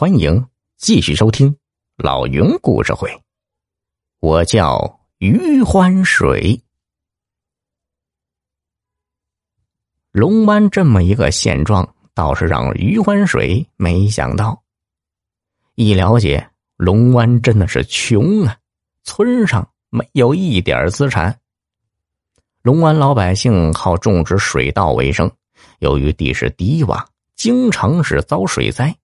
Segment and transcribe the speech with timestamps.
[0.00, 0.46] 欢迎
[0.76, 1.56] 继续收听
[1.96, 3.10] 老云故事会。
[4.20, 6.62] 我叫余欢水。
[10.12, 14.62] 龙湾这么一个现状，倒是让余欢水没想到。
[15.74, 18.56] 一了解，龙湾真的是穷啊，
[19.02, 21.36] 村上没有一点资产。
[22.62, 25.28] 龙湾老百姓靠种植水稻为生，
[25.80, 27.04] 由于地势低洼，
[27.34, 28.96] 经常是遭水灾。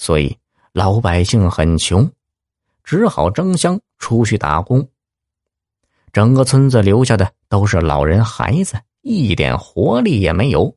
[0.00, 0.34] 所以
[0.72, 2.10] 老百姓很穷，
[2.82, 4.88] 只好争相出去打工。
[6.10, 10.74] 整个村子留下的都是老人孩子，一点活力也没有。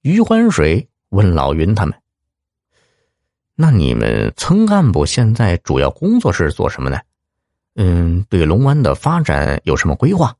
[0.00, 1.96] 余欢水问老云他们
[3.54, 6.98] ：“那你们村干部现在主要工作是做什么呢？
[7.76, 10.34] 嗯，对龙湾的发展有什么规划？”“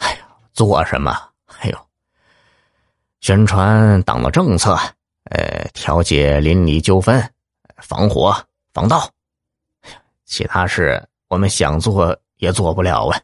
[0.00, 1.12] 哎呀，做什么？
[1.60, 1.78] 哎呦，
[3.20, 4.74] 宣传党的政策。”
[5.30, 7.22] 呃，调解邻里纠纷，
[7.78, 8.34] 防火
[8.74, 9.08] 防盗，
[10.24, 13.20] 其他事我们想做也做不了啊。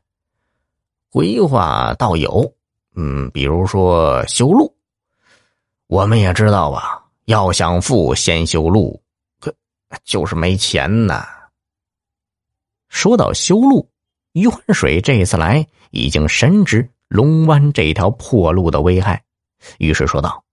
[1.11, 2.53] 规划倒有，
[2.95, 4.75] 嗯，比如说修路，
[5.87, 9.03] 我们也知道啊，要想富先修路，
[9.41, 9.55] 可
[10.05, 11.27] 就是没钱呐。
[12.89, 13.91] 说到修路，
[14.33, 19.23] 余欢水这次来已经深知龙湾这条破路的危害，
[19.79, 20.45] 于是说道。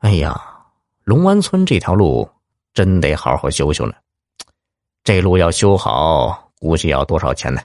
[0.00, 0.38] 哎呀，
[1.04, 2.28] 龙湾村这条路
[2.74, 3.94] 真得好好修修了。
[5.02, 7.60] 这路要修好，估计要多少钱呢？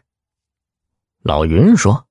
[1.24, 2.06] 老云说：“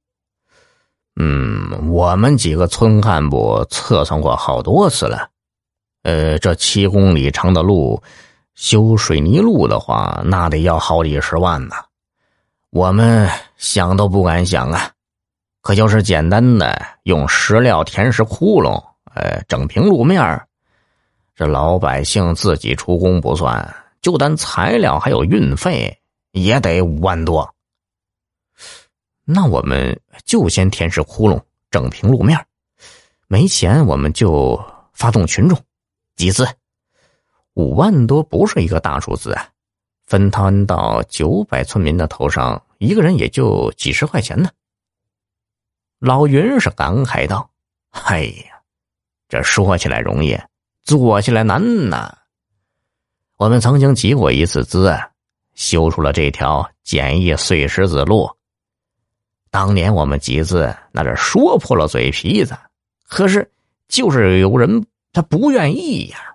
[1.16, 5.28] 嗯，我们几个村干部测算过好多次了。
[6.02, 8.00] 呃，这七公里长的路，
[8.54, 11.74] 修水泥路的话，那得要好几十万呢。
[12.70, 14.90] 我们想都不敢想啊。
[15.62, 18.80] 可就是简单的用石料填实窟窿。”
[19.14, 20.46] 呃，整平路面
[21.34, 25.98] 这老百姓自己出工不算，就单材料还有运费
[26.30, 27.54] 也得五万多。
[29.24, 32.46] 那我们就先填实窟窿，整平路面
[33.26, 34.62] 没钱我们就
[34.92, 35.58] 发动群众
[36.16, 36.46] 集资。
[37.54, 39.48] 五万多不是一个大数字啊，
[40.06, 44.50] 分摊到九百村民的头上，一个人也就几十块钱呢。
[45.98, 47.50] 老云是感慨道
[47.90, 48.56] ：“哎呀。”
[49.30, 50.36] 这说起来容易，
[50.82, 52.18] 做起来难呐。
[53.36, 54.98] 我们曾经集过一次资，
[55.54, 58.28] 修出了这条简易碎石子路。
[59.48, 62.58] 当年我们集资，那是说破了嘴皮子，
[63.06, 63.48] 可是
[63.86, 66.34] 就是有人他不愿意呀。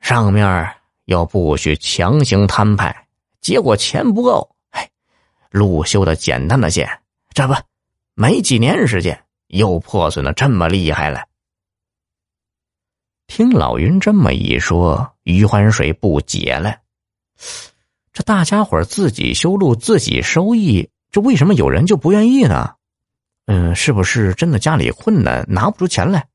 [0.00, 0.74] 上面
[1.04, 3.06] 又不许强行摊派，
[3.42, 4.88] 结果钱不够，哎，
[5.50, 6.88] 路修的简单的些，
[7.34, 7.54] 这不，
[8.14, 11.26] 没几年时间又破损的这么厉害了。
[13.30, 16.78] 听老云这么一说，余欢水不解了：
[18.12, 22.74] 这大家伙自己修路自己收益，这为什么有人就不愿意呢？
[23.46, 26.26] 嗯，是不是真的家里困难拿不出钱来？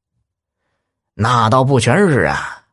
[1.14, 2.64] 那倒不全是啊。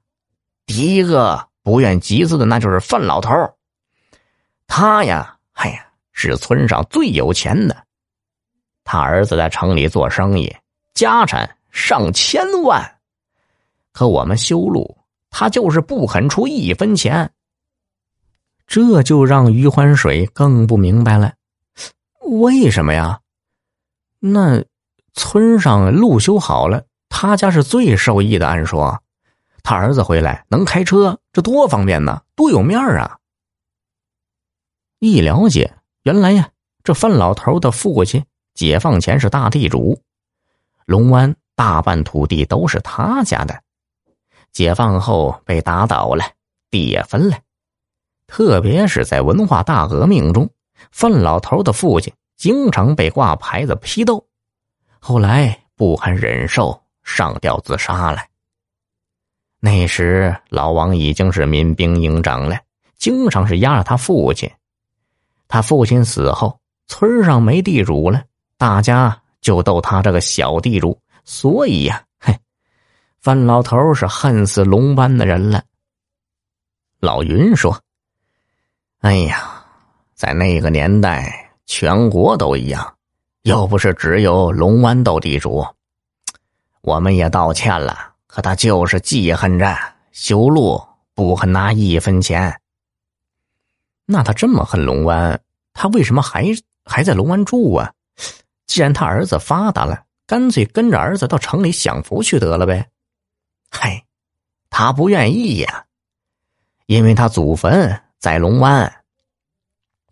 [0.66, 3.34] 第一个不愿集资的，那就是范老头
[4.68, 7.76] 他呀，哎呀，是村上最有钱的。
[8.84, 10.54] 他儿子在城里做生意，
[10.94, 12.80] 家产上千万。
[13.92, 14.98] 可我们修路，
[15.30, 17.32] 他就是不肯出一分钱。
[18.66, 21.34] 这就让余欢水更不明白了，
[22.20, 23.20] 为什么呀？
[24.18, 24.64] 那
[25.12, 28.48] 村上路修好了，他家是最受益的。
[28.48, 29.02] 按说，
[29.62, 33.18] 他儿子回来能开车，这多方便呢，多有面儿啊！
[35.00, 35.74] 一了解，
[36.04, 36.48] 原来呀，
[36.82, 38.24] 这范老头的父亲
[38.54, 40.00] 解放前是大地主，
[40.86, 43.62] 龙湾大半土地都是他家的。
[44.52, 46.24] 解放后被打倒了，
[46.70, 47.38] 地也分了。
[48.26, 50.48] 特别是在文化大革命中，
[50.90, 54.26] 范老头的父亲经常被挂牌子批斗，
[54.98, 58.22] 后来不堪忍受，上吊自杀了。
[59.60, 62.58] 那时老王已经是民兵营长了，
[62.96, 64.50] 经常是压着他父亲。
[65.46, 68.22] 他父亲死后，村上没地主了，
[68.56, 72.02] 大家就斗他这个小地主，所以呀。
[73.22, 75.62] 范老头是恨死龙湾的人了。
[76.98, 77.80] 老云说
[78.98, 79.64] ：“哎呀，
[80.12, 82.96] 在那个年代，全国都一样，
[83.42, 85.64] 又不是只有龙湾斗地主。
[86.80, 87.96] 我们也道歉了，
[88.26, 89.78] 可他就是记恨着
[90.10, 90.84] 修路，
[91.14, 92.60] 不肯拿一分钱。
[94.04, 95.40] 那他这么恨龙湾，
[95.72, 96.46] 他为什么还
[96.84, 97.92] 还在龙湾住啊？
[98.66, 102.84] 既然他儿子发达了，干脆跟着儿子到城里享福去得了呗。”
[103.74, 104.04] 嗨，
[104.68, 105.86] 他不愿意呀，
[106.86, 108.92] 因为他祖坟在龙湾。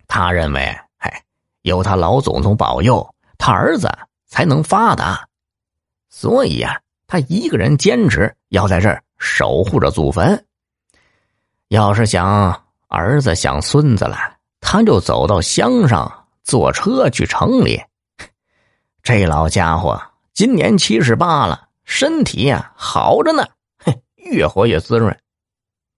[0.08, 1.12] 他认为，嘿，
[1.60, 3.88] 有他老祖宗保佑，他儿子
[4.26, 5.28] 才能发达，
[6.08, 10.46] 所以呀，他一个人坚持要在这儿守护着祖坟。
[11.68, 14.16] 要是想儿子想孙子了，
[14.60, 17.80] 他就走到乡上坐车去城里。
[19.04, 20.02] 这老家伙
[20.32, 23.44] 今年七十八了，身体呀好着呢，
[23.84, 25.20] 嘿，越活越滋润。